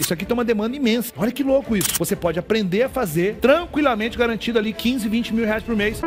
Isso 0.00 0.12
aqui 0.12 0.26
tem 0.26 0.34
uma 0.34 0.44
demanda 0.44 0.76
imensa. 0.76 1.12
Olha 1.16 1.32
que 1.32 1.42
louco 1.42 1.76
isso. 1.76 1.88
Você 1.98 2.14
pode 2.14 2.38
aprender 2.38 2.82
a 2.82 2.88
fazer 2.88 3.36
tranquilamente, 3.36 4.18
garantido 4.18 4.58
ali 4.58 4.72
15, 4.72 5.08
20 5.08 5.34
mil 5.34 5.44
reais 5.44 5.62
por 5.62 5.74
mês. 5.74 6.00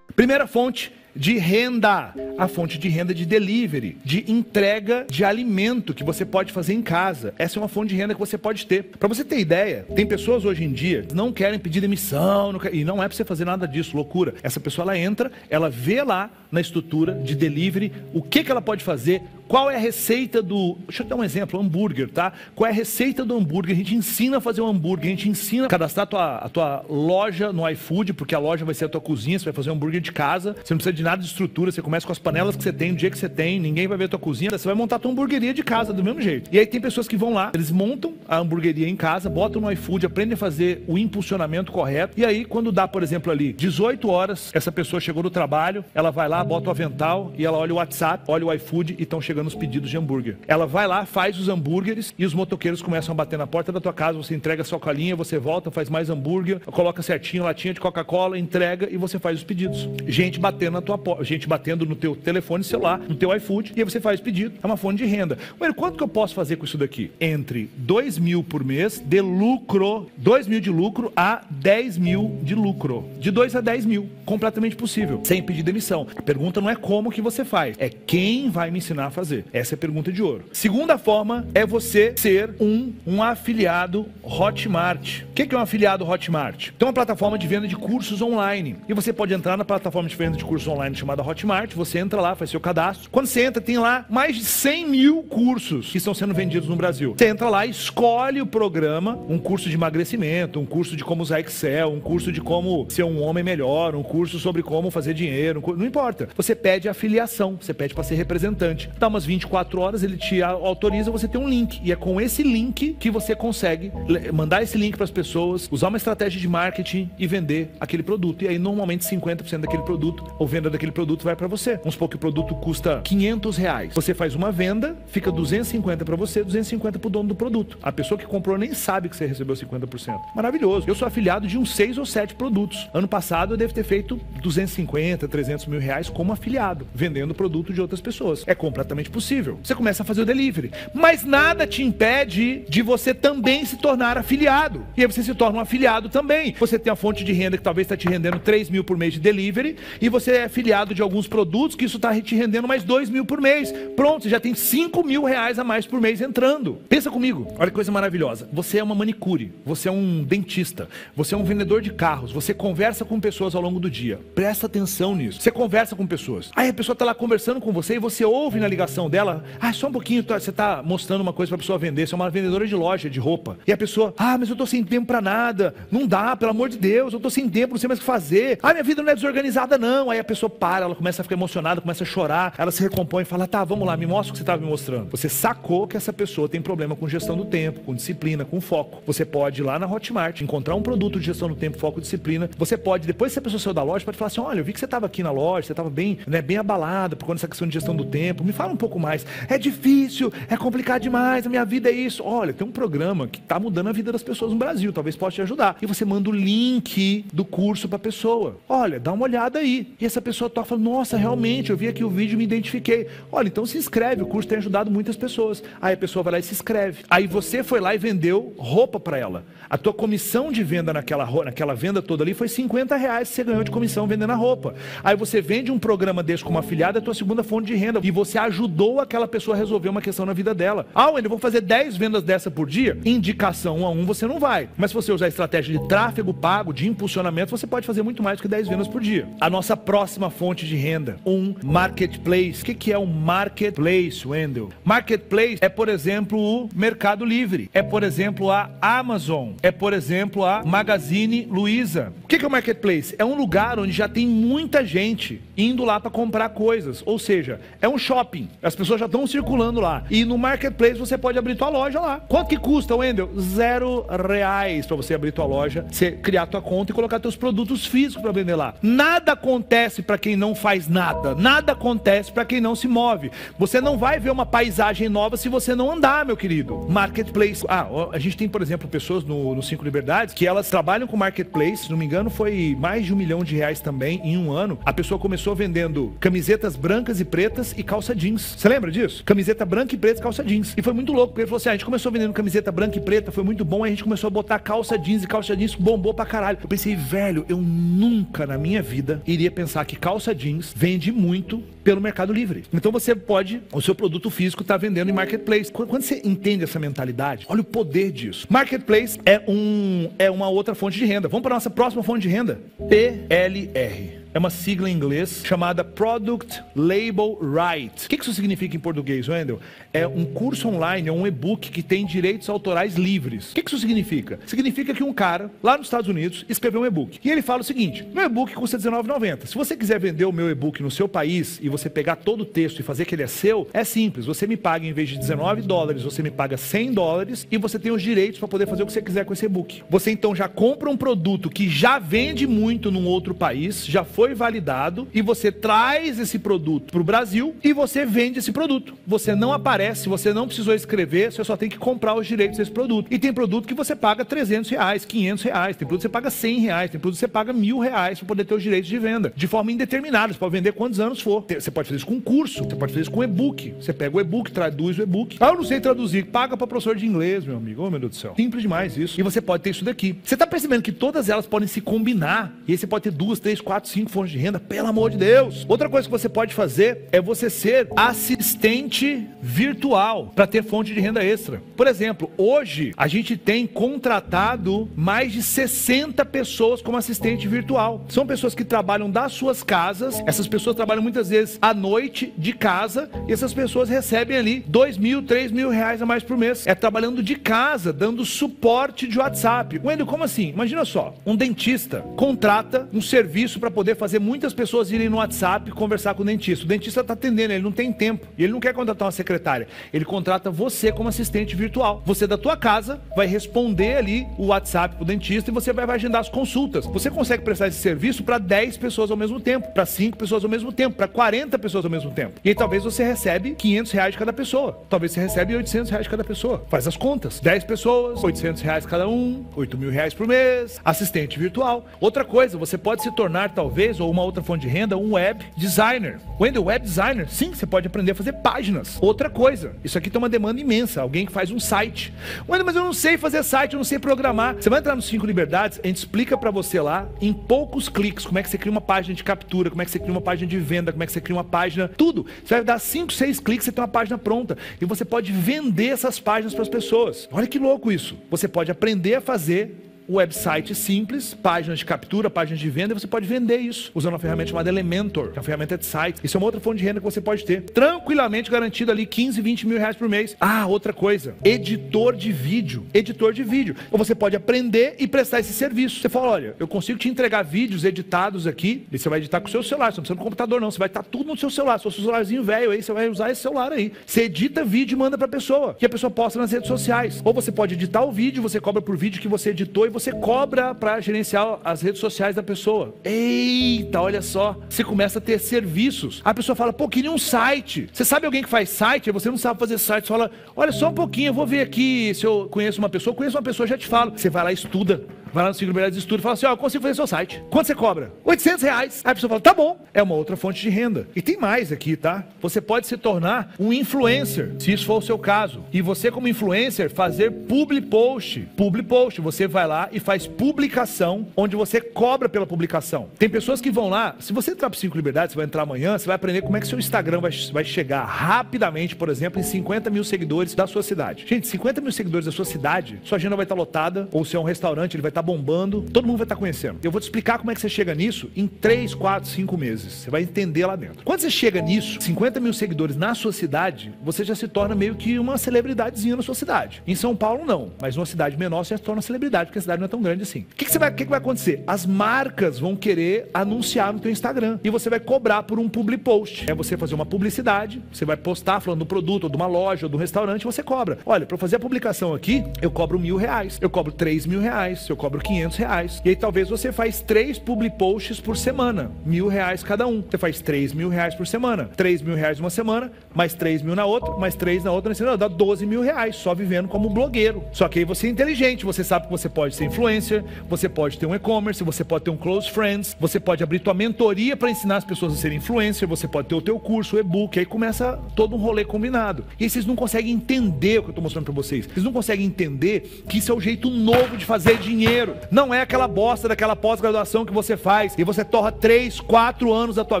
Primeira 0.16 0.46
fonte 0.46 0.92
de 1.14 1.38
renda, 1.38 2.12
a 2.36 2.48
fonte 2.48 2.76
de 2.76 2.88
renda 2.88 3.14
de 3.14 3.24
delivery, 3.24 3.96
de 4.04 4.24
entrega 4.30 5.06
de 5.08 5.24
alimento 5.24 5.94
que 5.94 6.02
você 6.02 6.24
pode 6.24 6.52
fazer 6.52 6.74
em 6.74 6.82
casa. 6.82 7.32
Essa 7.38 7.58
é 7.58 7.62
uma 7.62 7.68
fonte 7.68 7.90
de 7.90 7.96
renda 7.96 8.14
que 8.14 8.20
você 8.20 8.36
pode 8.36 8.66
ter. 8.66 8.82
Para 8.82 9.08
você 9.08 9.24
ter 9.24 9.38
ideia, 9.38 9.86
tem 9.94 10.06
pessoas 10.06 10.44
hoje 10.44 10.64
em 10.64 10.72
dia 10.72 11.02
que 11.02 11.14
não 11.14 11.32
querem 11.32 11.58
pedir 11.58 11.80
demissão, 11.80 12.52
não 12.52 12.58
quer... 12.58 12.74
e 12.74 12.84
não 12.84 13.02
é 13.02 13.06
para 13.06 13.16
você 13.16 13.24
fazer 13.24 13.44
nada 13.44 13.68
disso, 13.68 13.96
loucura. 13.96 14.34
Essa 14.42 14.58
pessoa 14.58 14.84
ela 14.84 14.98
entra, 14.98 15.30
ela 15.48 15.70
vê 15.70 16.02
lá 16.02 16.30
na 16.50 16.60
estrutura 16.60 17.14
de 17.14 17.34
delivery 17.34 17.92
o 18.12 18.22
que, 18.22 18.42
que 18.42 18.50
ela 18.50 18.62
pode 18.62 18.82
fazer, 18.82 19.22
qual 19.48 19.70
é 19.70 19.76
a 19.76 19.78
receita 19.78 20.42
do. 20.42 20.78
Deixa 20.86 21.02
eu 21.02 21.06
dar 21.06 21.16
um 21.16 21.24
exemplo: 21.24 21.60
hambúrguer, 21.60 22.08
tá? 22.08 22.32
Qual 22.54 22.66
é 22.66 22.70
a 22.70 22.74
receita 22.74 23.24
do 23.24 23.36
hambúrguer? 23.36 23.74
A 23.74 23.78
gente 23.78 23.94
ensina 23.94 24.38
a 24.38 24.40
fazer 24.40 24.60
um 24.60 24.68
hambúrguer, 24.68 25.06
a 25.06 25.10
gente 25.10 25.28
ensina 25.28 25.66
a 25.66 25.68
cadastrar 25.68 26.04
a 26.04 26.06
tua, 26.06 26.36
a 26.36 26.48
tua 26.48 26.84
loja 26.88 27.52
no 27.52 27.68
iFood, 27.70 28.12
porque 28.14 28.34
a 28.34 28.38
loja 28.38 28.64
vai 28.64 28.74
ser 28.74 28.86
a 28.86 28.88
tua 28.88 29.00
cozinha, 29.00 29.38
você 29.38 29.44
vai 29.44 29.54
fazer 29.54 29.70
um 29.70 29.74
hambúrguer 29.74 30.00
de 30.00 30.12
casa, 30.12 30.56
você 30.62 30.72
não 30.74 30.78
precisa 30.78 30.92
de 30.92 31.02
nada 31.02 31.22
de 31.22 31.28
estrutura, 31.28 31.70
você 31.70 31.82
começa 31.82 32.06
com 32.06 32.12
as 32.12 32.18
panelas 32.18 32.56
que 32.56 32.62
você 32.62 32.72
tem, 32.72 32.92
o 32.92 32.96
dia 32.96 33.10
que 33.10 33.18
você 33.18 33.28
tem, 33.28 33.60
ninguém 33.60 33.86
vai 33.86 33.98
ver 33.98 34.04
a 34.04 34.08
tua 34.08 34.18
cozinha, 34.18 34.50
você 34.50 34.66
vai 34.66 34.74
montar 34.74 34.96
a 34.96 34.98
tua 34.98 35.10
hamburgueria 35.10 35.52
de 35.52 35.62
casa 35.62 35.92
do 35.92 36.02
mesmo 36.02 36.20
jeito. 36.20 36.50
E 36.52 36.58
aí 36.58 36.66
tem 36.66 36.80
pessoas 36.80 37.06
que 37.06 37.16
vão 37.16 37.32
lá, 37.32 37.52
eles 37.54 37.70
montam 37.70 38.14
a 38.28 38.38
hamburgueria 38.38 38.88
em 38.88 38.96
casa, 38.96 39.28
botam 39.28 39.60
no 39.60 39.70
iFood, 39.72 40.06
aprendem 40.06 40.34
a 40.34 40.36
fazer 40.36 40.82
o 40.86 40.98
impulsionamento 40.98 41.70
correto, 41.70 42.18
e 42.18 42.24
aí 42.24 42.44
quando 42.44 42.72
dá, 42.72 42.88
por 42.88 43.02
exemplo, 43.02 43.30
ali 43.30 43.52
18 43.52 44.08
horas, 44.08 44.50
essa 44.54 44.72
pessoa 44.72 45.00
chegou 45.00 45.22
no 45.22 45.30
trabalho, 45.30 45.84
ela 45.94 46.10
vai 46.10 46.28
lá, 46.28 46.42
bota 46.42 46.68
o 46.68 46.70
avental 46.70 47.32
e 47.36 47.44
ela 47.44 47.58
olha 47.58 47.72
o 47.72 47.76
WhatsApp, 47.76 48.24
olha 48.28 48.46
o 48.46 48.52
iFood 48.52 48.96
e 48.98 49.02
estão 49.02 49.20
chegando 49.20 49.33
os 49.42 49.54
pedidos 49.54 49.90
de 49.90 49.96
hambúrguer. 49.96 50.36
Ela 50.46 50.66
vai 50.66 50.86
lá, 50.86 51.04
faz 51.06 51.38
os 51.38 51.48
hambúrgueres 51.48 52.14
e 52.18 52.24
os 52.24 52.34
motoqueiros 52.34 52.82
começam 52.82 53.12
a 53.12 53.14
bater 53.14 53.38
na 53.38 53.46
porta 53.46 53.72
da 53.72 53.80
tua 53.80 53.92
casa, 53.92 54.18
você 54.18 54.34
entrega 54.34 54.64
sua 54.64 54.78
colinha, 54.78 55.16
você 55.16 55.38
volta, 55.38 55.70
faz 55.70 55.88
mais 55.88 56.10
hambúrguer, 56.10 56.60
coloca 56.60 57.02
certinho 57.02 57.44
latinha 57.44 57.74
de 57.74 57.80
Coca-Cola, 57.80 58.38
entrega 58.38 58.88
e 58.90 58.96
você 58.96 59.18
faz 59.18 59.38
os 59.38 59.44
pedidos. 59.44 59.88
Gente 60.06 60.38
batendo 60.38 60.74
na 60.74 60.82
tua 60.82 60.98
porta, 60.98 61.24
gente 61.24 61.48
batendo 61.48 61.86
no 61.86 61.96
teu 61.96 62.14
telefone 62.14 62.64
celular, 62.64 62.98
no 62.98 63.14
teu 63.14 63.34
iFood, 63.34 63.72
e 63.76 63.80
aí 63.80 63.84
você 63.84 64.00
faz 64.00 64.20
pedido. 64.20 64.54
É 64.62 64.66
uma 64.66 64.76
fonte 64.76 64.98
de 64.98 65.04
renda. 65.04 65.38
Mas 65.58 65.74
quanto 65.74 65.96
que 65.96 66.02
eu 66.02 66.08
posso 66.08 66.34
fazer 66.34 66.56
com 66.56 66.64
isso 66.64 66.78
daqui? 66.78 67.10
Entre 67.20 67.70
2 67.76 68.18
mil 68.18 68.42
por 68.42 68.64
mês 68.64 68.98
de 68.98 69.20
lucro, 69.20 70.06
2 70.16 70.46
mil 70.46 70.60
de 70.60 70.70
lucro 70.70 71.12
a 71.16 71.42
10 71.50 71.98
mil 71.98 72.38
de 72.42 72.54
lucro. 72.54 73.08
De 73.18 73.30
2 73.30 73.56
a 73.56 73.60
10 73.60 73.86
mil. 73.86 74.08
Completamente 74.24 74.76
possível. 74.76 75.20
Sem 75.24 75.42
pedir 75.42 75.62
demissão. 75.62 76.06
A 76.16 76.22
pergunta 76.22 76.60
não 76.60 76.70
é 76.70 76.76
como 76.76 77.10
que 77.10 77.20
você 77.20 77.44
faz, 77.44 77.76
é 77.78 77.88
quem 77.88 78.50
vai 78.50 78.70
me 78.70 78.78
ensinar 78.78 79.06
a 79.06 79.10
fazer. 79.10 79.23
Essa 79.52 79.74
é 79.74 79.76
a 79.76 79.78
pergunta 79.78 80.12
de 80.12 80.22
ouro. 80.22 80.44
Segunda 80.52 80.98
forma 80.98 81.46
é 81.54 81.66
você 81.66 82.12
ser 82.16 82.54
um, 82.60 82.92
um 83.06 83.22
afiliado 83.22 84.06
Hotmart. 84.22 85.22
O 85.22 85.32
que 85.32 85.54
é 85.54 85.58
um 85.58 85.60
afiliado 85.60 86.08
Hotmart? 86.08 86.70
Tem 86.78 86.86
uma 86.86 86.92
plataforma 86.92 87.38
de 87.38 87.46
venda 87.46 87.66
de 87.66 87.76
cursos 87.76 88.20
online. 88.20 88.76
E 88.88 88.94
você 88.94 89.12
pode 89.12 89.32
entrar 89.32 89.56
na 89.56 89.64
plataforma 89.64 90.08
de 90.08 90.16
venda 90.16 90.36
de 90.36 90.44
cursos 90.44 90.68
online 90.68 90.96
chamada 90.96 91.22
Hotmart. 91.22 91.72
Você 91.74 91.98
entra 91.98 92.20
lá, 92.20 92.34
faz 92.34 92.50
seu 92.50 92.60
cadastro. 92.60 93.10
Quando 93.10 93.26
você 93.26 93.44
entra, 93.44 93.62
tem 93.62 93.78
lá 93.78 94.04
mais 94.08 94.36
de 94.36 94.44
100 94.44 94.88
mil 94.88 95.22
cursos 95.22 95.90
que 95.90 95.98
estão 95.98 96.14
sendo 96.14 96.34
vendidos 96.34 96.68
no 96.68 96.76
Brasil. 96.76 97.14
Você 97.16 97.28
entra 97.28 97.48
lá, 97.48 97.66
escolhe 97.66 98.40
o 98.40 98.46
programa, 98.46 99.18
um 99.28 99.38
curso 99.38 99.68
de 99.68 99.74
emagrecimento, 99.74 100.60
um 100.60 100.66
curso 100.66 100.96
de 100.96 101.04
como 101.04 101.22
usar 101.22 101.40
Excel, 101.40 101.92
um 101.92 102.00
curso 102.00 102.30
de 102.30 102.40
como 102.40 102.86
ser 102.88 103.04
um 103.04 103.22
homem 103.22 103.42
melhor, 103.42 103.94
um 103.94 104.02
curso 104.02 104.38
sobre 104.38 104.62
como 104.62 104.90
fazer 104.90 105.14
dinheiro, 105.14 105.62
um 105.66 105.74
não 105.76 105.86
importa. 105.86 106.28
Você 106.36 106.54
pede 106.54 106.88
afiliação, 106.88 107.58
você 107.60 107.74
pede 107.74 107.94
para 107.94 108.04
ser 108.04 108.14
representante. 108.14 108.88
Umas 109.14 109.24
24 109.24 109.80
horas 109.80 110.02
ele 110.02 110.16
te 110.16 110.42
autoriza 110.42 111.10
você 111.10 111.28
ter 111.28 111.38
um 111.38 111.48
link. 111.48 111.80
E 111.82 111.92
é 111.92 111.96
com 111.96 112.20
esse 112.20 112.42
link 112.42 112.96
que 112.98 113.10
você 113.10 113.34
consegue 113.34 113.92
mandar 114.32 114.62
esse 114.62 114.76
link 114.76 114.96
para 114.96 115.04
as 115.04 115.10
pessoas, 115.10 115.68
usar 115.70 115.88
uma 115.88 115.96
estratégia 115.96 116.40
de 116.40 116.48
marketing 116.48 117.10
e 117.18 117.26
vender 117.26 117.70
aquele 117.78 118.02
produto. 118.02 118.44
E 118.44 118.48
aí, 118.48 118.58
normalmente, 118.58 119.04
50% 119.04 119.60
daquele 119.60 119.82
produto, 119.82 120.24
ou 120.38 120.46
venda 120.46 120.68
daquele 120.68 120.92
produto, 120.92 121.22
vai 121.22 121.36
para 121.36 121.46
você. 121.46 121.76
Vamos 121.78 121.94
supor 121.94 122.08
que 122.08 122.16
o 122.16 122.18
produto 122.18 122.54
custa 122.56 123.00
500 123.04 123.56
reais. 123.56 123.94
Você 123.94 124.14
faz 124.14 124.34
uma 124.34 124.50
venda, 124.50 124.96
fica 125.06 125.30
250 125.30 126.04
para 126.04 126.16
você, 126.16 126.42
250 126.42 126.98
para 126.98 127.08
o 127.08 127.10
dono 127.10 127.28
do 127.28 127.34
produto. 127.34 127.78
A 127.82 127.92
pessoa 127.92 128.18
que 128.18 128.26
comprou 128.26 128.58
nem 128.58 128.74
sabe 128.74 129.08
que 129.08 129.16
você 129.16 129.26
recebeu 129.26 129.54
50%. 129.54 130.18
Maravilhoso. 130.34 130.88
Eu 130.88 130.94
sou 130.94 131.06
afiliado 131.06 131.46
de 131.46 131.56
uns 131.56 131.74
6 131.74 131.98
ou 131.98 132.06
7 132.06 132.34
produtos. 132.34 132.88
Ano 132.92 133.06
passado 133.06 133.54
eu 133.54 133.56
devo 133.56 133.72
ter 133.72 133.84
feito 133.84 134.20
250, 134.42 135.28
300 135.28 135.66
mil 135.66 135.80
reais 135.80 136.08
como 136.08 136.32
afiliado, 136.32 136.86
vendendo 136.94 137.34
produto 137.34 137.72
de 137.72 137.80
outras 137.80 138.00
pessoas. 138.00 138.42
É 138.46 138.54
completamente 138.54 139.03
possível. 139.10 139.58
Você 139.62 139.74
começa 139.74 140.02
a 140.02 140.06
fazer 140.06 140.22
o 140.22 140.26
delivery. 140.26 140.70
Mas 140.92 141.24
nada 141.24 141.66
te 141.66 141.82
impede 141.82 142.64
de 142.68 142.82
você 142.82 143.14
também 143.14 143.64
se 143.64 143.76
tornar 143.76 144.18
afiliado. 144.18 144.84
E 144.96 145.02
aí 145.02 145.06
você 145.06 145.22
se 145.22 145.34
torna 145.34 145.58
um 145.58 145.60
afiliado 145.60 146.08
também. 146.08 146.54
Você 146.58 146.78
tem 146.78 146.92
a 146.92 146.96
fonte 146.96 147.24
de 147.24 147.32
renda 147.32 147.56
que 147.56 147.62
talvez 147.62 147.84
está 147.84 147.96
te 147.96 148.08
rendendo 148.08 148.38
3 148.38 148.70
mil 148.70 148.84
por 148.84 148.96
mês 148.96 149.14
de 149.14 149.20
delivery. 149.20 149.76
E 150.00 150.08
você 150.08 150.32
é 150.32 150.44
afiliado 150.44 150.94
de 150.94 151.02
alguns 151.02 151.26
produtos 151.26 151.76
que 151.76 151.84
isso 151.84 151.96
está 151.96 152.18
te 152.20 152.34
rendendo 152.34 152.68
mais 152.68 152.84
2 152.84 153.10
mil 153.10 153.24
por 153.24 153.40
mês. 153.40 153.72
Pronto, 153.96 154.24
você 154.24 154.28
já 154.28 154.40
tem 154.40 154.54
5 154.54 155.04
mil 155.04 155.24
reais 155.24 155.58
a 155.58 155.64
mais 155.64 155.86
por 155.86 156.00
mês 156.00 156.20
entrando. 156.20 156.78
Pensa 156.88 157.10
comigo. 157.10 157.46
Olha 157.58 157.70
que 157.70 157.74
coisa 157.74 157.92
maravilhosa. 157.92 158.48
Você 158.52 158.78
é 158.78 158.84
uma 158.84 158.94
manicure. 158.94 159.52
Você 159.64 159.88
é 159.88 159.92
um 159.92 160.22
dentista. 160.22 160.88
Você 161.16 161.34
é 161.34 161.38
um 161.38 161.44
vendedor 161.44 161.80
de 161.80 161.92
carros. 161.92 162.32
Você 162.32 162.54
conversa 162.54 163.04
com 163.04 163.18
pessoas 163.20 163.54
ao 163.54 163.62
longo 163.62 163.80
do 163.80 163.90
dia. 163.90 164.20
Presta 164.34 164.66
atenção 164.66 165.14
nisso. 165.14 165.40
Você 165.40 165.50
conversa 165.50 165.96
com 165.96 166.06
pessoas. 166.06 166.50
Aí 166.54 166.68
a 166.68 166.74
pessoa 166.74 166.94
está 166.94 167.04
lá 167.04 167.14
conversando 167.14 167.60
com 167.60 167.72
você 167.72 167.96
e 167.96 167.98
você 167.98 168.24
ouve 168.24 168.60
na 168.60 168.68
ligação 168.68 168.93
dela. 169.10 169.44
Ah, 169.60 169.72
só 169.72 169.88
um 169.88 169.92
pouquinho, 169.92 170.22
você 170.22 170.50
está 170.50 170.82
mostrando 170.82 171.20
uma 171.20 171.32
coisa 171.32 171.50
para 171.50 171.56
a 171.56 171.58
pessoa 171.58 171.78
vender, 171.78 172.06
você 172.06 172.14
é 172.14 172.16
uma 172.16 172.30
vendedora 172.30 172.66
de 172.66 172.74
loja, 172.74 173.10
de 173.10 173.20
roupa. 173.20 173.58
E 173.66 173.72
a 173.72 173.76
pessoa, 173.76 174.14
ah, 174.16 174.36
mas 174.38 174.48
eu 174.48 174.54
estou 174.54 174.66
sem 174.66 174.82
tempo 174.82 175.06
para 175.06 175.20
nada. 175.20 175.74
Não 175.90 176.06
dá, 176.06 176.36
pelo 176.36 176.50
amor 176.50 176.68
de 176.68 176.78
Deus, 176.78 177.12
eu 177.12 177.18
estou 177.18 177.30
sem 177.30 177.48
tempo, 177.48 177.74
não 177.74 177.78
sei 177.78 177.88
mais 177.88 177.98
o 177.98 178.02
que 178.02 178.06
fazer. 178.06 178.58
Ah, 178.62 178.72
minha 178.72 178.84
vida 178.84 179.02
não 179.02 179.10
é 179.10 179.14
desorganizada, 179.14 179.76
não. 179.76 180.10
Aí 180.10 180.18
a 180.18 180.24
pessoa 180.24 180.48
para, 180.48 180.86
ela 180.86 180.94
começa 180.94 181.22
a 181.22 181.24
ficar 181.24 181.34
emocionada, 181.34 181.80
começa 181.80 182.04
a 182.04 182.06
chorar, 182.06 182.54
ela 182.56 182.70
se 182.70 182.82
recompõe 182.82 183.22
e 183.22 183.24
fala, 183.26 183.46
tá, 183.46 183.64
vamos 183.64 183.86
lá, 183.86 183.96
me 183.96 184.06
mostra 184.06 184.30
o 184.30 184.32
que 184.32 184.38
você 184.38 184.42
estava 184.42 184.62
me 184.62 184.68
mostrando. 184.68 185.10
Você 185.10 185.28
sacou 185.28 185.86
que 185.86 185.96
essa 185.96 186.12
pessoa 186.12 186.48
tem 186.48 186.60
problema 186.60 186.94
com 186.94 187.08
gestão 187.08 187.36
do 187.36 187.44
tempo, 187.44 187.80
com 187.80 187.94
disciplina, 187.94 188.44
com 188.44 188.60
foco. 188.60 189.02
Você 189.06 189.24
pode 189.24 189.60
ir 189.60 189.64
lá 189.64 189.78
na 189.78 189.86
Hotmart, 189.86 190.40
encontrar 190.40 190.74
um 190.74 190.82
produto 190.82 191.18
de 191.18 191.26
gestão 191.26 191.48
do 191.48 191.54
tempo, 191.54 191.78
foco 191.78 192.00
disciplina. 192.00 192.48
Você 192.56 192.76
pode, 192.76 193.06
depois 193.06 193.32
que 193.32 193.38
a 193.38 193.42
pessoa 193.42 193.60
saiu 193.60 193.74
da 193.74 193.82
loja, 193.82 194.04
pode 194.04 194.16
falar 194.16 194.28
assim, 194.28 194.40
olha, 194.40 194.60
eu 194.60 194.64
vi 194.64 194.72
que 194.72 194.78
você 194.78 194.84
estava 194.84 195.06
aqui 195.06 195.22
na 195.22 195.30
loja, 195.30 195.66
você 195.66 195.72
estava 195.72 195.90
bem, 195.90 196.18
né, 196.26 196.40
bem 196.40 196.56
abalada 196.56 197.16
por 197.16 197.24
conta 197.24 197.34
dessa 197.34 197.48
questão 197.48 197.66
de 197.66 197.74
gestão 197.74 197.94
do 197.94 198.04
tempo. 198.04 198.44
Me 198.44 198.52
fala 198.52 198.72
um 198.72 198.76
pouco 198.76 198.83
mais. 198.98 199.26
É 199.48 199.58
difícil, 199.58 200.32
é 200.48 200.56
complicado 200.56 201.02
demais, 201.02 201.46
a 201.46 201.50
minha 201.50 201.64
vida 201.64 201.88
é 201.90 201.92
isso. 201.92 202.22
Olha, 202.24 202.52
tem 202.52 202.66
um 202.66 202.72
programa 202.72 203.26
que 203.26 203.40
está 203.40 203.58
mudando 203.58 203.88
a 203.88 203.92
vida 203.92 204.12
das 204.12 204.22
pessoas 204.22 204.52
no 204.52 204.58
Brasil, 204.58 204.92
talvez 204.92 205.16
possa 205.16 205.36
te 205.36 205.42
ajudar. 205.42 205.76
E 205.80 205.86
você 205.86 206.04
manda 206.04 206.30
o 206.30 206.32
link 206.32 207.24
do 207.32 207.44
curso 207.44 207.88
para 207.88 207.96
a 207.96 208.00
pessoa. 208.00 208.58
Olha, 208.68 208.98
dá 209.00 209.12
uma 209.12 209.24
olhada 209.24 209.58
aí. 209.58 209.94
E 210.00 210.06
essa 210.06 210.20
pessoa 210.20 210.48
toca 210.48 210.66
e 210.66 210.68
fala, 210.70 210.80
nossa, 210.80 211.16
realmente, 211.16 211.70
eu 211.70 211.76
vi 211.76 211.88
aqui 211.88 212.04
o 212.04 212.10
vídeo 212.10 212.34
e 212.34 212.36
me 212.36 212.44
identifiquei. 212.44 213.08
Olha, 213.30 213.48
então 213.48 213.66
se 213.66 213.78
inscreve, 213.78 214.22
o 214.22 214.26
curso 214.26 214.48
tem 214.48 214.58
ajudado 214.58 214.90
muitas 214.90 215.16
pessoas. 215.16 215.62
Aí 215.80 215.94
a 215.94 215.96
pessoa 215.96 216.22
vai 216.22 216.34
lá 216.34 216.38
e 216.38 216.42
se 216.42 216.52
inscreve. 216.52 217.04
Aí 217.08 217.26
você 217.26 217.62
foi 217.62 217.80
lá 217.80 217.94
e 217.94 217.98
vendeu 217.98 218.54
roupa 218.56 218.98
para 219.00 219.18
ela. 219.18 219.44
A 219.68 219.78
tua 219.78 219.92
comissão 219.92 220.52
de 220.52 220.62
venda 220.62 220.92
naquela, 220.92 221.28
naquela 221.44 221.74
venda 221.74 222.00
toda 222.00 222.22
ali 222.22 222.34
foi 222.34 222.48
50 222.48 222.96
reais 222.96 223.28
que 223.28 223.34
você 223.34 223.44
ganhou 223.44 223.64
de 223.64 223.70
comissão 223.70 224.06
vendendo 224.06 224.30
a 224.30 224.36
roupa. 224.36 224.74
Aí 225.02 225.16
você 225.16 225.40
vende 225.40 225.70
um 225.70 225.78
programa 225.78 226.22
desse 226.22 226.44
como 226.44 226.58
afiliado, 226.58 226.98
é 226.98 227.00
a 227.00 227.04
tua 227.04 227.14
segunda 227.14 227.42
fonte 227.42 227.66
de 227.66 227.74
renda. 227.74 228.00
E 228.02 228.10
você 228.10 228.38
ajudou 228.74 229.00
aquela 229.00 229.28
pessoa 229.28 229.56
a 229.56 229.58
resolver 229.58 229.88
uma 229.88 230.02
questão 230.02 230.26
na 230.26 230.32
vida 230.32 230.52
dela. 230.52 230.86
Ah, 230.92 231.10
Wender, 231.10 231.28
vou 231.28 231.38
fazer 231.38 231.60
10 231.60 231.96
vendas 231.96 232.22
dessa 232.24 232.50
por 232.50 232.68
dia? 232.68 232.98
Indicação 233.04 233.78
um 233.78 233.86
a 233.86 233.90
um 233.90 234.04
você 234.04 234.26
não 234.26 234.40
vai. 234.40 234.68
Mas 234.76 234.90
se 234.90 234.94
você 234.94 235.12
usar 235.12 235.26
a 235.26 235.28
estratégia 235.28 235.78
de 235.78 235.88
tráfego 235.88 236.34
pago, 236.34 236.72
de 236.72 236.88
impulsionamento, 236.88 237.56
você 237.56 237.66
pode 237.66 237.86
fazer 237.86 238.02
muito 238.02 238.22
mais 238.22 238.38
do 238.38 238.42
que 238.42 238.48
10 238.48 238.68
vendas 238.68 238.88
por 238.88 239.00
dia. 239.00 239.28
A 239.40 239.48
nossa 239.48 239.76
próxima 239.76 240.28
fonte 240.28 240.66
de 240.66 240.74
renda, 240.74 241.16
um 241.24 241.54
marketplace. 241.62 242.62
O 242.62 242.64
que 242.64 242.92
é 242.92 242.98
um 242.98 243.06
marketplace, 243.06 244.26
Wendel? 244.26 244.70
Marketplace 244.84 245.58
é, 245.60 245.68
por 245.68 245.88
exemplo, 245.88 246.38
o 246.38 246.68
Mercado 246.74 247.24
Livre. 247.24 247.70
É, 247.72 247.82
por 247.82 248.02
exemplo, 248.02 248.50
a 248.50 248.70
Amazon. 248.82 249.52
É, 249.62 249.70
por 249.70 249.92
exemplo, 249.92 250.44
a 250.44 250.64
Magazine 250.64 251.46
Luiza. 251.46 252.12
O 252.24 252.26
que 252.26 252.44
é 252.44 252.46
o 252.46 252.50
marketplace? 252.50 253.14
É 253.18 253.24
um 253.24 253.36
lugar 253.36 253.78
onde 253.78 253.92
já 253.92 254.08
tem 254.08 254.26
muita 254.26 254.84
gente 254.84 255.40
indo 255.56 255.84
lá 255.84 256.00
para 256.00 256.10
comprar 256.10 256.48
coisas. 256.48 257.02
Ou 257.06 257.18
seja, 257.18 257.60
é 257.80 257.88
um 257.88 257.96
shopping. 257.98 258.48
As 258.64 258.74
pessoas 258.74 258.98
já 258.98 259.06
estão 259.06 259.26
circulando 259.26 259.78
lá. 259.78 260.04
E 260.10 260.24
no 260.24 260.38
marketplace 260.38 260.94
você 260.94 261.18
pode 261.18 261.38
abrir 261.38 261.54
tua 261.54 261.68
loja 261.68 262.00
lá. 262.00 262.20
Quanto 262.26 262.48
que 262.48 262.56
custa, 262.56 262.96
Wendel? 262.96 263.30
Zero 263.38 264.06
reais 264.08 264.86
para 264.86 264.96
você 264.96 265.12
abrir 265.12 265.32
tua 265.32 265.44
loja, 265.44 265.84
você 265.90 266.12
criar 266.12 266.46
tua 266.46 266.62
conta 266.62 266.90
e 266.90 266.94
colocar 266.94 267.20
teus 267.20 267.36
produtos 267.36 267.84
físicos 267.84 268.22
para 268.22 268.32
vender 268.32 268.54
lá. 268.54 268.74
Nada 268.82 269.32
acontece 269.32 270.02
para 270.02 270.16
quem 270.16 270.34
não 270.34 270.54
faz 270.54 270.88
nada. 270.88 271.34
Nada 271.34 271.72
acontece 271.72 272.32
para 272.32 272.44
quem 272.44 272.60
não 272.60 272.74
se 272.74 272.88
move. 272.88 273.30
Você 273.58 273.80
não 273.80 273.98
vai 273.98 274.18
ver 274.18 274.30
uma 274.30 274.46
paisagem 274.46 275.08
nova 275.08 275.36
se 275.36 275.48
você 275.48 275.74
não 275.74 275.90
andar, 275.90 276.24
meu 276.24 276.36
querido. 276.36 276.86
Marketplace. 276.88 277.64
Ah, 277.68 277.86
a 278.12 278.18
gente 278.18 278.36
tem, 278.36 278.48
por 278.48 278.62
exemplo, 278.62 278.88
pessoas 278.88 279.24
no, 279.24 279.54
no 279.54 279.62
Cinco 279.62 279.84
Liberdades 279.84 280.34
que 280.34 280.46
elas 280.46 280.70
trabalham 280.70 281.06
com 281.06 281.16
marketplace. 281.16 281.84
Se 281.84 281.90
não 281.90 281.98
me 281.98 282.06
engano, 282.06 282.30
foi 282.30 282.74
mais 282.80 283.04
de 283.04 283.12
um 283.12 283.16
milhão 283.16 283.44
de 283.44 283.56
reais 283.56 283.80
também 283.80 284.20
em 284.24 284.38
um 284.38 284.50
ano. 284.52 284.78
A 284.84 284.92
pessoa 284.92 285.18
começou 285.18 285.54
vendendo 285.54 286.14
camisetas 286.18 286.76
brancas 286.76 287.20
e 287.20 287.24
pretas 287.24 287.74
e 287.76 287.82
calça 287.82 288.14
jeans. 288.14 288.53
Você 288.56 288.68
lembra 288.68 288.90
disso? 288.90 289.22
Camiseta 289.24 289.64
branca 289.64 289.94
e 289.94 289.98
preta, 289.98 290.22
calça 290.22 290.44
jeans. 290.44 290.74
E 290.76 290.82
foi 290.82 290.92
muito 290.92 291.12
louco, 291.12 291.28
porque 291.28 291.42
ele 291.42 291.48
falou 291.48 291.58
assim: 291.58 291.68
ah, 291.68 291.72
a 291.72 291.74
gente 291.74 291.84
começou 291.84 292.10
vendendo 292.10 292.32
camiseta 292.32 292.70
branca 292.70 292.98
e 292.98 293.00
preta, 293.00 293.32
foi 293.32 293.44
muito 293.44 293.64
bom, 293.64 293.84
aí 293.84 293.88
a 293.88 293.94
gente 293.94 294.04
começou 294.04 294.28
a 294.28 294.30
botar 294.30 294.58
calça 294.58 294.98
jeans 294.98 295.24
e 295.24 295.26
calça 295.26 295.56
jeans 295.56 295.74
bombou 295.74 296.14
pra 296.14 296.24
caralho. 296.24 296.58
Eu 296.62 296.68
pensei, 296.68 296.94
velho, 296.94 297.44
eu 297.48 297.58
nunca 297.58 298.46
na 298.46 298.58
minha 298.58 298.82
vida 298.82 299.22
iria 299.26 299.50
pensar 299.50 299.84
que 299.84 299.96
calça 299.96 300.34
jeans 300.34 300.72
vende 300.74 301.12
muito 301.12 301.62
pelo 301.82 302.00
Mercado 302.00 302.32
Livre. 302.32 302.64
Então 302.72 302.90
você 302.90 303.14
pode, 303.14 303.62
o 303.72 303.80
seu 303.80 303.94
produto 303.94 304.30
físico 304.30 304.62
está 304.62 304.76
vendendo 304.76 305.10
em 305.10 305.12
marketplace. 305.12 305.70
Quando 305.70 306.02
você 306.02 306.22
entende 306.24 306.64
essa 306.64 306.78
mentalidade, 306.78 307.46
olha 307.48 307.60
o 307.60 307.64
poder 307.64 308.10
disso. 308.10 308.46
Marketplace 308.48 309.18
é, 309.26 309.42
um, 309.46 310.10
é 310.18 310.30
uma 310.30 310.48
outra 310.48 310.74
fonte 310.74 310.98
de 310.98 311.04
renda. 311.04 311.28
Vamos 311.28 311.42
para 311.42 311.54
nossa 311.54 311.70
próxima 311.70 312.02
fonte 312.02 312.22
de 312.22 312.28
renda: 312.28 312.60
PLR 312.88 314.23
é 314.34 314.38
uma 314.38 314.50
sigla 314.50 314.90
em 314.90 314.92
inglês 314.92 315.42
chamada 315.44 315.84
Product 315.84 316.60
Label 316.74 317.38
Right. 317.40 318.06
O 318.06 318.08
que 318.08 318.20
isso 318.20 318.34
significa 318.34 318.76
em 318.76 318.80
português, 318.80 319.28
Wendel? 319.28 319.60
É 319.92 320.08
um 320.08 320.24
curso 320.24 320.68
online, 320.68 321.08
é 321.08 321.12
um 321.12 321.24
e-book 321.24 321.70
que 321.70 321.84
tem 321.84 322.04
direitos 322.04 322.48
autorais 322.48 322.96
livres. 322.96 323.52
O 323.52 323.54
que 323.54 323.62
isso 323.64 323.78
significa? 323.78 324.40
Significa 324.44 324.92
que 324.92 325.04
um 325.04 325.12
cara, 325.12 325.52
lá 325.62 325.78
nos 325.78 325.86
Estados 325.86 326.08
Unidos, 326.08 326.44
escreveu 326.48 326.80
um 326.80 326.86
e-book. 326.86 327.20
E 327.24 327.30
ele 327.30 327.42
fala 327.42 327.60
o 327.60 327.64
seguinte: 327.64 328.04
meu 328.12 328.24
e-book 328.24 328.52
custa 328.54 328.76
R$19,90. 328.76 329.46
Se 329.46 329.54
você 329.54 329.76
quiser 329.76 330.00
vender 330.00 330.24
o 330.24 330.32
meu 330.32 330.50
e-book 330.50 330.82
no 330.82 330.90
seu 330.90 331.08
país 331.08 331.60
e 331.62 331.68
você 331.68 331.88
pegar 331.88 332.16
todo 332.16 332.40
o 332.40 332.44
texto 332.44 332.80
e 332.80 332.82
fazer 332.82 333.04
que 333.04 333.14
ele 333.14 333.22
é 333.22 333.28
seu, 333.28 333.68
é 333.72 333.84
simples. 333.84 334.26
Você 334.26 334.48
me 334.48 334.56
paga, 334.56 334.84
em 334.84 334.92
vez 334.92 335.10
de 335.10 335.16
19 335.16 335.62
dólares, 335.62 336.02
você 336.02 336.24
me 336.24 336.30
paga 336.32 336.56
100 336.56 336.92
dólares 336.92 337.46
e 337.48 337.56
você 337.56 337.78
tem 337.78 337.92
os 337.92 338.02
direitos 338.02 338.40
para 338.40 338.48
poder 338.48 338.66
fazer 338.66 338.82
o 338.82 338.86
que 338.86 338.92
você 338.92 339.02
quiser 339.02 339.24
com 339.24 339.32
esse 339.32 339.46
e-book. 339.46 339.84
Você 339.88 340.10
então 340.10 340.34
já 340.34 340.48
compra 340.48 340.90
um 340.90 340.96
produto 340.96 341.48
que 341.48 341.68
já 341.68 342.00
vende 342.00 342.48
muito 342.48 342.90
num 342.90 343.06
outro 343.06 343.32
país, 343.32 343.86
já 343.86 344.02
foi 344.02 344.23
foi 344.24 344.34
validado 344.34 345.06
e 345.12 345.20
você 345.20 345.52
traz 345.52 346.18
esse 346.18 346.38
produto 346.38 346.90
para 346.90 347.00
o 347.00 347.04
Brasil 347.04 347.54
e 347.62 347.74
você 347.74 348.06
vende 348.06 348.38
esse 348.38 348.52
produto. 348.52 348.94
Você 349.06 349.34
não 349.34 349.52
aparece, 349.52 350.08
você 350.08 350.32
não 350.32 350.46
precisou 350.46 350.72
escrever, 350.72 351.30
você 351.30 351.44
só 351.44 351.58
tem 351.58 351.68
que 351.68 351.76
comprar 351.76 352.14
os 352.14 352.26
direitos 352.26 352.56
desse 352.56 352.70
produto. 352.70 353.06
E 353.10 353.18
tem 353.18 353.34
produto 353.34 353.68
que 353.68 353.74
você 353.74 353.94
paga 353.94 354.24
300 354.24 354.70
reais, 354.70 355.04
500 355.04 355.44
reais, 355.44 355.76
tem 355.76 355.86
produto 355.86 356.00
que 356.00 356.08
você 356.08 356.08
paga 356.08 356.30
100 356.30 356.58
reais, 356.60 356.90
tem 356.90 356.98
produto 356.98 357.16
que 357.16 357.20
você 357.20 357.28
paga 357.28 357.52
mil 357.52 357.78
reais 357.78 358.18
para 358.18 358.28
poder 358.28 358.46
ter 358.46 358.54
os 358.54 358.62
direitos 358.62 358.88
de 358.88 358.98
venda. 358.98 359.30
De 359.36 359.46
forma 359.46 359.70
indeterminada, 359.70 360.32
você 360.32 360.38
pode 360.38 360.52
vender 360.52 360.72
quantos 360.72 360.98
anos 360.98 361.20
for. 361.20 361.44
Você 361.46 361.70
pode 361.70 361.88
fazer 361.88 361.98
isso 361.98 362.06
com 362.06 362.18
curso, 362.18 362.64
você 362.64 362.76
pode 362.76 362.92
fazer 362.92 363.02
isso 363.02 363.10
com 363.10 363.22
e-book. 363.22 363.74
Você 363.78 363.92
pega 363.92 364.16
o 364.16 364.20
e-book, 364.22 364.50
traduz 364.52 364.98
o 364.98 365.02
e-book. 365.02 365.36
Ah, 365.38 365.48
eu 365.48 365.56
não 365.56 365.64
sei 365.64 365.80
traduzir, 365.80 366.24
paga 366.24 366.56
para 366.56 366.66
professor 366.66 366.96
de 366.96 367.04
inglês, 367.04 367.44
meu 367.44 367.58
amigo. 367.58 367.82
Oh, 367.84 367.90
meu 367.90 368.00
Deus 368.00 368.12
do 368.12 368.16
céu. 368.16 368.32
Simples 368.36 368.62
demais 368.62 368.96
isso. 368.96 369.20
E 369.20 369.22
você 369.22 369.42
pode 369.42 369.62
ter 369.62 369.68
isso 369.68 369.84
daqui. 369.84 370.18
Você 370.24 370.32
está 370.32 370.46
percebendo 370.46 370.80
que 370.80 370.92
todas 370.92 371.28
elas 371.28 371.44
podem 371.46 371.68
se 371.68 371.82
combinar. 371.82 372.54
E 372.66 372.72
aí 372.72 372.78
você 372.78 372.86
pode 372.86 373.04
ter 373.04 373.10
duas, 373.10 373.38
três, 373.38 373.60
quatro, 373.60 373.90
cinco 373.90 374.13
fontes 374.14 374.30
de 374.30 374.38
renda, 374.38 374.60
pelo 374.60 374.86
amor 374.86 375.10
de 375.10 375.16
Deus. 375.16 375.66
Outra 375.68 375.88
coisa 375.88 376.06
que 376.06 376.12
você 376.12 376.28
pode 376.28 376.54
fazer 376.54 377.08
é 377.10 377.20
você 377.20 377.50
ser 377.50 377.88
assistente 377.96 379.26
virtual 379.42 380.30
para 380.34 380.46
ter 380.46 380.62
fonte 380.62 380.94
de 380.94 381.00
renda 381.00 381.22
extra. 381.22 381.60
Por 381.76 381.88
exemplo, 381.88 382.30
hoje 382.38 382.92
a 382.96 383.08
gente 383.08 383.36
tem 383.36 383.66
contratado 383.66 384.88
mais 384.94 385.32
de 385.32 385.42
60 385.42 386.24
pessoas 386.26 386.80
como 386.80 386.96
assistente 386.96 387.48
virtual. 387.48 388.04
São 388.08 388.24
pessoas 388.24 388.54
que 388.54 388.64
trabalham 388.64 389.10
das 389.10 389.32
suas 389.32 389.64
casas. 389.64 390.22
Essas 390.26 390.46
pessoas 390.46 390.76
trabalham 390.76 391.02
muitas 391.02 391.30
vezes 391.30 391.58
à 391.60 391.74
noite 391.74 392.32
de 392.38 392.52
casa 392.52 393.10
e 393.26 393.32
essas 393.32 393.52
pessoas 393.52 393.88
recebem 393.88 394.36
ali 394.36 394.64
dois 394.68 394.96
mil, 394.96 395.22
três 395.22 395.50
mil 395.50 395.70
reais 395.70 396.00
a 396.00 396.06
mais 396.06 396.22
por 396.22 396.36
mês. 396.36 396.64
É 396.68 396.74
trabalhando 396.74 397.20
de 397.20 397.34
casa, 397.34 397.92
dando 397.92 398.24
suporte 398.24 399.08
de 399.08 399.18
WhatsApp. 399.18 399.80
Wendel, 399.82 400.06
como 400.06 400.22
assim? 400.22 400.50
Imagina 400.50 400.84
só, 400.84 401.14
um 401.26 401.34
dentista 401.34 402.02
contrata 402.16 402.88
um 402.92 403.02
serviço 403.02 403.58
para 403.58 403.70
poder 403.70 403.96
fazer 403.96 404.03
muitas 404.12 404.44
muitas 404.44 404.52
pessoas 404.52 404.90
irem 404.90 405.08
no 405.08 405.16
WhatsApp 405.16 405.70
conversar 405.70 406.12
com 406.12 406.22
o 406.22 406.26
dentista. 406.26 406.66
O 406.66 406.68
dentista 406.68 407.00
está 407.00 407.14
atendendo, 407.14 407.54
ele 407.54 407.62
não 407.62 407.72
tem 407.72 407.90
tempo. 407.90 408.26
E 408.36 408.44
ele 408.44 408.52
não 408.52 408.60
quer 408.60 408.74
contratar 408.74 409.06
uma 409.06 409.12
secretária. 409.12 409.66
Ele 409.92 410.04
contrata 410.04 410.50
você 410.50 410.92
como 410.92 411.08
assistente 411.08 411.56
virtual. 411.56 412.02
Você 412.04 412.26
da 412.26 412.36
tua 412.36 412.56
casa 412.56 413.00
vai 413.16 413.26
responder 413.26 413.96
ali 413.96 414.26
o 414.36 414.48
WhatsApp 414.48 414.96
pro 414.96 415.04
dentista 415.04 415.50
e 415.50 415.54
você 415.54 415.72
vai 415.72 415.88
agendar 415.88 416.20
as 416.20 416.28
consultas. 416.28 416.84
Você 416.86 417.10
consegue 417.10 417.42
prestar 417.42 417.68
esse 417.68 417.78
serviço 417.78 418.22
para 418.22 418.36
10 418.36 418.76
pessoas 418.76 419.10
ao 419.10 419.16
mesmo 419.16 419.40
tempo, 419.40 419.68
para 419.72 419.86
5 419.86 420.18
pessoas 420.18 420.44
ao 420.44 420.50
mesmo 420.50 420.70
tempo, 420.70 420.96
para 420.96 421.08
40 421.08 421.58
pessoas 421.58 421.84
ao 421.86 421.90
mesmo 421.90 422.10
tempo. 422.10 422.34
E 422.44 422.50
aí 422.50 422.54
talvez 422.54 422.84
você 422.84 423.02
recebe 423.02 423.54
500 423.54 423.92
reais 423.92 424.12
de 424.12 424.18
cada 424.18 424.32
pessoa. 424.32 424.84
Talvez 424.90 425.12
você 425.12 425.20
recebe 425.20 425.56
800 425.56 425.90
reais 425.90 426.04
de 426.04 426.10
cada 426.10 426.24
pessoa. 426.24 426.62
Faz 426.68 426.86
as 426.86 426.96
contas. 426.96 427.40
10 427.40 427.64
pessoas, 427.64 428.22
800 428.22 428.60
reais 428.60 428.84
cada 428.84 429.08
um, 429.08 429.46
8 429.56 429.78
mil 429.78 429.90
reais 429.90 430.12
por 430.12 430.26
mês. 430.26 430.80
Assistente 430.84 431.38
virtual. 431.38 431.86
Outra 431.98 432.24
coisa, 432.24 432.58
você 432.58 432.76
pode 432.76 433.02
se 433.02 433.10
tornar 433.14 433.54
talvez, 433.54 433.83
ou 434.00 434.10
uma 434.10 434.22
outra 434.22 434.42
fonte 434.42 434.62
de 434.62 434.68
renda, 434.68 434.96
um 434.96 435.14
web 435.14 435.44
designer. 435.56 436.18
Wendel, 436.40 436.64
web 436.64 436.84
designer, 436.84 437.28
sim, 437.28 437.52
você 437.52 437.66
pode 437.66 437.86
aprender 437.86 438.12
a 438.12 438.14
fazer 438.14 438.32
páginas. 438.34 438.98
Outra 439.00 439.28
coisa, 439.28 439.76
isso 439.84 439.98
aqui 439.98 440.10
tem 440.10 440.18
uma 440.18 440.28
demanda 440.28 440.60
imensa, 440.60 441.02
alguém 441.02 441.26
que 441.26 441.32
faz 441.32 441.50
um 441.50 441.60
site. 441.60 442.12
Wendel, 442.48 442.66
mas 442.66 442.76
eu 442.76 442.84
não 442.84 442.92
sei 442.92 443.16
fazer 443.16 443.42
site, 443.42 443.74
eu 443.74 443.78
não 443.78 443.84
sei 443.84 443.98
programar. 443.98 444.56
Você 444.56 444.70
vai 444.70 444.80
entrar 444.80 444.96
nos 444.96 445.04
5 445.06 445.26
liberdades, 445.26 445.80
a 445.82 445.86
gente 445.86 445.98
explica 445.98 446.36
para 446.36 446.50
você 446.50 446.80
lá, 446.80 447.08
em 447.20 447.32
poucos 447.32 447.88
cliques, 447.88 448.26
como 448.26 448.38
é 448.38 448.42
que 448.42 448.48
você 448.48 448.58
cria 448.58 448.72
uma 448.72 448.80
página 448.80 449.14
de 449.14 449.22
captura, 449.22 449.70
como 449.70 449.82
é 449.82 449.84
que 449.84 449.90
você 449.90 449.98
cria 449.98 450.12
uma 450.12 450.20
página 450.20 450.48
de 450.48 450.58
venda, 450.58 450.92
como 450.92 451.02
é 451.02 451.06
que 451.06 451.12
você 451.12 451.20
cria 451.20 451.36
uma 451.36 451.44
página, 451.44 451.88
tudo. 451.88 452.26
Você 452.44 452.54
vai 452.54 452.64
dar 452.64 452.78
5, 452.78 453.12
6 453.12 453.40
cliques, 453.40 453.64
você 453.64 453.72
tem 453.72 453.82
uma 453.82 453.88
página 453.88 454.16
pronta. 454.18 454.56
E 454.80 454.84
você 454.84 455.04
pode 455.04 455.32
vender 455.32 455.88
essas 455.88 456.18
páginas 456.18 456.52
para 456.54 456.62
as 456.62 456.68
pessoas. 456.68 457.28
Olha 457.30 457.46
que 457.46 457.58
louco 457.58 457.92
isso. 457.92 458.16
Você 458.30 458.48
pode 458.48 458.70
aprender 458.70 459.16
a 459.16 459.20
fazer 459.20 459.93
website 460.08 460.74
simples, 460.74 461.34
páginas 461.34 461.78
de 461.78 461.84
captura, 461.84 462.28
páginas 462.28 462.60
de 462.60 462.70
venda, 462.70 462.92
e 462.92 462.98
você 462.98 463.06
pode 463.06 463.26
vender 463.26 463.58
isso 463.58 463.90
usando 463.94 464.14
uma 464.14 464.18
ferramenta 464.18 464.50
chamada 464.50 464.68
Elementor, 464.68 465.30
que 465.30 465.38
é 465.38 465.40
uma 465.40 465.44
ferramenta 465.44 465.78
de 465.78 465.86
site. 465.86 466.20
Isso 466.22 466.36
é 466.36 466.38
uma 466.38 466.46
outra 466.46 466.60
fonte 466.60 466.78
de 466.78 466.84
renda 466.84 467.00
que 467.00 467.04
você 467.04 467.20
pode 467.20 467.44
ter. 467.44 467.62
Tranquilamente 467.62 468.50
garantido 468.50 468.90
ali 468.90 469.06
15, 469.06 469.40
20 469.40 469.66
mil 469.66 469.78
reais 469.78 469.96
por 469.96 470.08
mês. 470.08 470.36
Ah, 470.40 470.66
outra 470.66 470.92
coisa, 470.92 471.34
editor 471.44 472.14
de 472.14 472.32
vídeo. 472.32 472.86
Editor 472.92 473.32
de 473.32 473.42
vídeo. 473.42 473.76
Então 473.86 473.98
você 473.98 474.14
pode 474.14 474.36
aprender 474.36 474.96
e 474.98 475.06
prestar 475.06 475.40
esse 475.40 475.52
serviço. 475.52 476.00
Você 476.00 476.08
fala, 476.08 476.28
olha, 476.28 476.56
eu 476.58 476.68
consigo 476.68 476.98
te 476.98 477.08
entregar 477.08 477.42
vídeos 477.42 477.84
editados 477.84 478.46
aqui, 478.46 478.86
e 478.90 478.98
você 478.98 479.08
vai 479.08 479.18
editar 479.18 479.40
com 479.40 479.48
o 479.48 479.50
seu 479.50 479.62
celular, 479.62 479.92
você 479.92 479.98
não 479.98 480.02
precisa 480.02 480.18
do 480.18 480.22
computador 480.22 480.60
não, 480.60 480.70
você 480.70 480.78
vai 480.78 480.88
estar 480.88 481.02
tudo 481.02 481.28
no 481.28 481.36
seu 481.36 481.50
celular, 481.50 481.78
seu 481.78 481.90
celularzinho 481.90 482.42
velho 482.42 482.70
aí, 482.70 482.82
você 482.82 482.92
vai 482.92 483.08
usar 483.08 483.30
esse 483.30 483.40
celular 483.40 483.72
aí. 483.72 483.92
Você 484.06 484.22
edita 484.22 484.64
vídeo 484.64 484.94
e 484.94 484.98
manda 484.98 485.16
pra 485.16 485.28
pessoa, 485.28 485.74
que 485.74 485.86
a 485.86 485.88
pessoa 485.88 486.10
posta 486.10 486.38
nas 486.38 486.52
redes 486.52 486.68
sociais. 486.68 487.20
Ou 487.24 487.32
você 487.32 487.50
pode 487.50 487.74
editar 487.74 488.04
o 488.04 488.12
vídeo, 488.12 488.42
você 488.42 488.60
cobra 488.60 488.82
por 488.82 488.96
vídeo 488.96 489.20
que 489.20 489.28
você 489.28 489.50
editou 489.50 489.86
e 489.86 489.90
você 489.94 490.10
cobra 490.10 490.74
para 490.74 491.00
gerenciar 491.00 491.60
as 491.64 491.80
redes 491.80 492.00
sociais 492.00 492.34
da 492.34 492.42
pessoa. 492.42 492.92
Eita, 493.04 494.00
olha 494.00 494.20
só. 494.20 494.56
Você 494.68 494.82
começa 494.82 495.20
a 495.20 495.22
ter 495.22 495.38
serviços. 495.38 496.20
A 496.24 496.34
pessoa 496.34 496.56
fala, 496.56 496.72
pô, 496.72 496.88
queria 496.88 497.12
um 497.12 497.16
site. 497.16 497.88
Você 497.92 498.04
sabe 498.04 498.26
alguém 498.26 498.42
que 498.42 498.48
faz 498.48 498.68
site? 498.70 499.12
Você 499.12 499.30
não 499.30 499.38
sabe 499.38 499.60
fazer 499.60 499.78
site. 499.78 500.06
Você 500.06 500.12
fala, 500.12 500.30
olha 500.56 500.72
só 500.72 500.88
um 500.88 500.94
pouquinho, 500.94 501.28
eu 501.28 501.34
vou 501.34 501.46
ver 501.46 501.60
aqui 501.60 502.12
se 502.12 502.26
eu 502.26 502.48
conheço 502.50 502.80
uma 502.80 502.88
pessoa. 502.88 503.14
Conheço 503.14 503.36
uma 503.36 503.42
pessoa, 503.42 503.68
já 503.68 503.78
te 503.78 503.86
falo. 503.86 504.10
Você 504.16 504.28
vai 504.28 504.42
lá 504.42 504.50
e 504.50 504.54
estuda 504.54 505.06
vai 505.34 505.42
lá 505.42 505.48
no 505.48 505.54
Ciclo 505.54 505.68
Liberdade 505.68 505.94
de 505.94 505.98
Estudo 505.98 506.20
e 506.20 506.22
fala 506.22 506.34
assim: 506.34 506.46
Ó, 506.46 506.50
oh, 506.50 506.52
eu 506.52 506.56
consigo 506.56 506.82
fazer 506.82 506.94
seu 506.94 507.06
site. 507.06 507.42
Quanto 507.50 507.66
você 507.66 507.74
cobra? 507.74 508.12
800 508.24 508.62
reais. 508.62 509.02
Aí 509.04 509.10
a 509.10 509.14
pessoa 509.14 509.28
fala: 509.28 509.40
Tá 509.40 509.52
bom. 509.52 509.84
É 509.92 510.02
uma 510.02 510.14
outra 510.14 510.36
fonte 510.36 510.62
de 510.62 510.70
renda. 510.70 511.08
E 511.14 511.20
tem 511.20 511.36
mais 511.36 511.72
aqui, 511.72 511.96
tá? 511.96 512.24
Você 512.40 512.60
pode 512.60 512.86
se 512.86 512.96
tornar 512.96 513.54
um 513.58 513.72
influencer, 513.72 514.52
se 514.58 514.72
isso 514.72 514.86
for 514.86 514.98
o 514.98 515.02
seu 515.02 515.18
caso. 515.18 515.64
E 515.72 515.82
você, 515.82 516.10
como 516.10 516.28
influencer, 516.28 516.90
fazer 516.90 517.30
public 517.30 517.88
post. 517.88 518.40
Public 518.56 518.88
post. 518.88 519.20
Você 519.20 519.46
vai 519.46 519.66
lá 519.66 519.88
e 519.90 519.98
faz 519.98 520.26
publicação, 520.26 521.26
onde 521.36 521.56
você 521.56 521.80
cobra 521.80 522.28
pela 522.28 522.46
publicação. 522.46 523.08
Tem 523.18 523.28
pessoas 523.28 523.60
que 523.60 523.70
vão 523.70 523.88
lá. 523.88 524.14
Se 524.20 524.32
você 524.32 524.52
entrar 524.52 524.70
para 524.70 524.78
Cinco 524.78 524.96
Liberdades, 524.96 525.32
você 525.32 525.36
vai 525.36 525.46
entrar 525.46 525.62
amanhã, 525.62 525.98
você 525.98 526.06
vai 526.06 526.16
aprender 526.16 526.42
como 526.42 526.56
é 526.56 526.60
que 526.60 526.66
seu 526.66 526.78
Instagram 526.78 527.20
vai, 527.20 527.32
vai 527.52 527.64
chegar 527.64 528.04
rapidamente, 528.04 528.94
por 528.94 529.08
exemplo, 529.08 529.40
em 529.40 529.42
50 529.42 529.90
mil 529.90 530.04
seguidores 530.04 530.54
da 530.54 530.66
sua 530.66 530.82
cidade. 530.82 531.24
Gente, 531.26 531.48
50 531.48 531.80
mil 531.80 531.92
seguidores 531.92 532.26
da 532.26 532.32
sua 532.32 532.44
cidade, 532.44 533.00
sua 533.04 533.16
agenda 533.16 533.34
vai 533.34 533.44
estar 533.44 533.54
lotada, 533.54 534.08
ou 534.12 534.24
se 534.24 534.36
é 534.36 534.38
um 534.38 534.44
restaurante, 534.44 534.94
ele 534.94 535.02
vai 535.02 535.10
estar 535.10 535.23
bombando, 535.24 535.82
todo 535.92 536.06
mundo 536.06 536.18
vai 536.18 536.24
estar 536.24 536.36
conhecendo. 536.36 536.78
Eu 536.82 536.90
vou 536.90 537.00
te 537.00 537.04
explicar 537.04 537.38
como 537.38 537.50
é 537.50 537.54
que 537.54 537.60
você 537.60 537.68
chega 537.68 537.94
nisso 537.94 538.30
em 538.36 538.46
3, 538.46 538.94
4, 538.94 539.28
5 539.28 539.56
meses. 539.56 539.92
Você 539.92 540.10
vai 540.10 540.22
entender 540.22 540.66
lá 540.66 540.76
dentro. 540.76 541.04
Quando 541.04 541.20
você 541.20 541.30
chega 541.30 541.60
nisso, 541.60 542.00
50 542.00 542.40
mil 542.40 542.52
seguidores 542.52 542.96
na 542.96 543.14
sua 543.14 543.32
cidade, 543.32 543.92
você 544.02 544.24
já 544.24 544.34
se 544.34 544.46
torna 544.48 544.74
meio 544.74 544.94
que 544.94 545.18
uma 545.18 545.38
celebridadezinha 545.38 546.16
na 546.16 546.22
sua 546.22 546.34
cidade. 546.34 546.82
Em 546.86 546.94
São 546.94 547.16
Paulo, 547.16 547.44
não. 547.44 547.72
Mas 547.80 547.96
numa 547.96 548.06
cidade 548.06 548.36
menor, 548.36 548.64
você 548.64 548.74
já 548.74 548.78
se 548.78 548.84
torna 548.84 549.02
celebridade, 549.02 549.46
porque 549.46 549.58
a 549.58 549.62
cidade 549.62 549.80
não 549.80 549.86
é 549.86 549.88
tão 549.88 550.02
grande 550.02 550.22
assim. 550.22 550.40
O 550.40 550.54
que, 550.54 550.64
que, 550.64 550.70
você 550.70 550.78
vai, 550.78 550.90
que, 550.92 551.04
que 551.04 551.10
vai 551.10 551.18
acontecer? 551.18 551.62
As 551.66 551.86
marcas 551.86 552.58
vão 552.58 552.76
querer 552.76 553.30
anunciar 553.32 553.92
no 553.92 554.00
teu 554.00 554.10
Instagram. 554.10 554.58
E 554.62 554.70
você 554.70 554.90
vai 554.90 555.00
cobrar 555.00 555.42
por 555.42 555.58
um 555.58 555.68
public 555.68 556.02
post. 556.02 556.50
É 556.50 556.54
você 556.54 556.76
fazer 556.76 556.94
uma 556.94 557.06
publicidade, 557.06 557.82
você 557.92 558.04
vai 558.04 558.16
postar 558.16 558.60
falando 558.60 558.80
do 558.80 558.86
produto, 558.86 559.24
ou 559.24 559.30
de 559.30 559.36
uma 559.36 559.46
loja, 559.46 559.86
ou 559.86 559.90
do 559.90 559.96
restaurante, 559.96 560.44
você 560.44 560.62
cobra. 560.62 560.98
Olha, 561.06 561.26
para 561.26 561.38
fazer 561.38 561.56
a 561.56 561.60
publicação 561.60 562.14
aqui, 562.14 562.44
eu 562.60 562.70
cobro 562.70 562.98
mil 562.98 563.16
reais. 563.16 563.58
Eu 563.60 563.70
cobro 563.70 563.92
três 563.92 564.26
mil 564.26 564.40
reais. 564.40 564.88
Eu 564.88 564.96
cobro 564.96 565.13
cobro 565.14 565.20
500 565.20 565.56
reais. 565.56 566.02
E 566.04 566.08
aí 566.08 566.16
talvez 566.16 566.48
você 566.48 566.72
faz 566.72 567.00
três 567.00 567.38
public 567.38 567.76
posts 567.78 568.20
por 568.20 568.36
semana, 568.36 568.90
mil 569.04 569.28
reais 569.28 569.62
cada 569.62 569.86
um. 569.86 570.02
Você 570.02 570.18
faz 570.18 570.40
3 570.40 570.72
mil 570.72 570.88
reais 570.88 571.14
por 571.14 571.26
semana. 571.26 571.70
3 571.76 572.02
mil 572.02 572.14
reais 572.14 572.40
uma 572.40 572.50
semana, 572.50 572.90
mais 573.14 573.34
3 573.34 573.62
mil 573.62 573.76
na 573.76 573.84
outra, 573.84 574.16
mais 574.16 574.34
3 574.34 574.64
na 574.64 574.72
outra, 574.72 574.90
na 574.90 574.94
semana, 574.94 575.16
dá 575.16 575.28
12 575.28 575.66
mil 575.66 575.82
reais, 575.82 576.16
só 576.16 576.34
vivendo 576.34 576.68
como 576.68 576.90
blogueiro. 576.90 577.44
Só 577.52 577.68
que 577.68 577.78
aí 577.78 577.84
você 577.84 578.06
é 578.06 578.10
inteligente, 578.10 578.64
você 578.64 578.82
sabe 578.82 579.06
que 579.06 579.12
você 579.12 579.28
pode 579.28 579.54
ser 579.54 579.66
influencer, 579.66 580.24
você 580.48 580.68
pode 580.68 580.98
ter 580.98 581.06
um 581.06 581.14
e-commerce, 581.14 581.62
você 581.62 581.84
pode 581.84 582.04
ter 582.04 582.10
um 582.10 582.16
close 582.16 582.50
friends, 582.50 582.96
você 582.98 583.20
pode 583.20 583.42
abrir 583.42 583.60
tua 583.60 583.74
mentoria 583.74 584.36
para 584.36 584.50
ensinar 584.50 584.76
as 584.76 584.84
pessoas 584.84 585.12
a 585.12 585.16
serem 585.16 585.38
influencer, 585.38 585.86
você 585.86 586.08
pode 586.08 586.28
ter 586.28 586.34
o 586.34 586.42
teu 586.42 586.58
curso, 586.58 586.96
o 586.96 586.98
e-book, 586.98 587.38
aí 587.38 587.46
começa 587.46 587.98
todo 588.16 588.34
um 588.34 588.38
rolê 588.38 588.64
combinado. 588.64 589.24
E 589.38 589.48
vocês 589.48 589.66
não 589.66 589.76
conseguem 589.76 590.12
entender 590.12 590.80
o 590.80 590.84
que 590.84 590.90
eu 590.90 590.94
tô 590.94 591.00
mostrando 591.00 591.26
para 591.26 591.34
vocês. 591.34 591.66
Vocês 591.66 591.84
não 591.84 591.92
conseguem 591.92 592.26
entender 592.26 593.04
que 593.08 593.18
isso 593.18 593.30
é 593.30 593.34
o 593.34 593.40
jeito 593.40 593.70
novo 593.70 594.16
de 594.16 594.24
fazer 594.24 594.58
dinheiro. 594.58 595.03
Não 595.30 595.52
é 595.52 595.60
aquela 595.60 595.88
bosta 595.88 596.28
daquela 596.28 596.56
pós-graduação 596.56 597.24
que 597.24 597.32
você 597.32 597.56
faz 597.56 597.94
e 597.98 598.04
você 598.04 598.24
torra 598.24 598.52
3, 598.52 599.00
4 599.00 599.52
anos 599.52 599.76
da 599.76 599.84
tua 599.84 600.00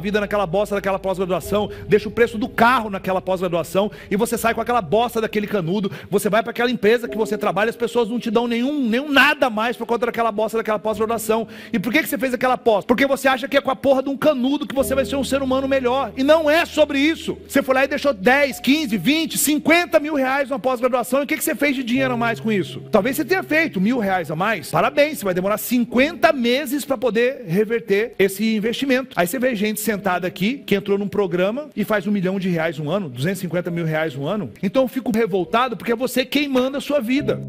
vida 0.00 0.20
naquela 0.20 0.46
bosta 0.46 0.74
daquela 0.74 0.98
pós-graduação, 0.98 1.70
deixa 1.88 2.08
o 2.08 2.12
preço 2.12 2.38
do 2.38 2.48
carro 2.48 2.90
naquela 2.90 3.20
pós-graduação 3.20 3.90
e 4.10 4.16
você 4.16 4.36
sai 4.38 4.54
com 4.54 4.60
aquela 4.60 4.80
bosta 4.80 5.20
daquele 5.20 5.46
canudo, 5.46 5.90
você 6.10 6.28
vai 6.28 6.42
para 6.42 6.50
aquela 6.50 6.70
empresa 6.70 7.08
que 7.08 7.16
você 7.16 7.36
trabalha, 7.36 7.70
as 7.70 7.76
pessoas 7.76 8.08
não 8.08 8.18
te 8.18 8.30
dão 8.30 8.46
nenhum, 8.46 8.88
nenhum 8.88 9.10
nada 9.10 9.50
mais 9.50 9.76
por 9.76 9.86
conta 9.86 10.06
daquela 10.06 10.32
bosta 10.32 10.58
daquela 10.58 10.78
pós-graduação. 10.78 11.46
E 11.72 11.78
por 11.78 11.92
que, 11.92 12.02
que 12.02 12.08
você 12.08 12.18
fez 12.18 12.34
aquela 12.34 12.56
pós? 12.56 12.84
Porque 12.84 13.06
você 13.06 13.28
acha 13.28 13.48
que 13.48 13.56
é 13.56 13.60
com 13.60 13.70
a 13.70 13.76
porra 13.76 14.02
de 14.02 14.08
um 14.08 14.16
canudo 14.16 14.66
que 14.66 14.74
você 14.74 14.94
vai 14.94 15.04
ser 15.04 15.16
um 15.16 15.24
ser 15.24 15.42
humano 15.42 15.68
melhor. 15.68 16.12
E 16.16 16.22
não 16.22 16.50
é 16.50 16.64
sobre 16.64 16.98
isso. 16.98 17.36
Você 17.48 17.62
foi 17.62 17.74
lá 17.74 17.84
e 17.84 17.88
deixou 17.88 18.12
10, 18.12 18.60
15, 18.60 18.96
20, 18.96 19.38
50 19.38 20.00
mil 20.00 20.14
reais 20.14 20.50
na 20.50 20.58
pós-graduação. 20.58 21.20
E 21.20 21.24
o 21.24 21.26
que, 21.26 21.36
que 21.36 21.44
você 21.44 21.54
fez 21.54 21.76
de 21.76 21.82
dinheiro 21.82 22.14
a 22.14 22.16
mais 22.16 22.40
com 22.40 22.50
isso? 22.50 22.80
Talvez 22.90 23.16
você 23.16 23.24
tenha 23.24 23.42
feito 23.42 23.80
mil 23.80 23.98
reais 23.98 24.30
a 24.30 24.36
mais. 24.36 24.70
Parabéns, 24.94 25.18
você 25.18 25.24
vai 25.24 25.34
demorar 25.34 25.58
50 25.58 26.32
meses 26.32 26.84
para 26.84 26.96
poder 26.96 27.46
reverter 27.48 28.14
esse 28.16 28.54
investimento. 28.54 29.12
Aí 29.16 29.26
você 29.26 29.40
vê 29.40 29.52
gente 29.56 29.80
sentada 29.80 30.24
aqui 30.24 30.58
que 30.58 30.72
entrou 30.72 30.96
num 30.96 31.08
programa 31.08 31.68
e 31.74 31.82
faz 31.82 32.06
um 32.06 32.12
milhão 32.12 32.38
de 32.38 32.48
reais 32.48 32.78
um 32.78 32.88
ano, 32.88 33.08
250 33.08 33.72
mil 33.72 33.84
reais 33.84 34.14
um 34.14 34.24
ano. 34.24 34.52
Então 34.62 34.82
eu 34.82 34.88
fico 34.88 35.10
revoltado 35.10 35.76
porque 35.76 35.90
é 35.90 35.96
você 35.96 36.24
quem 36.24 36.46
manda 36.46 36.78
a 36.78 36.80
sua 36.80 37.00
vida. 37.00 37.40